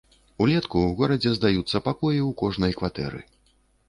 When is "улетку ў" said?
0.43-0.95